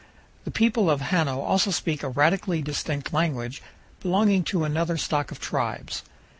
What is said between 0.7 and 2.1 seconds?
of Hano also speak a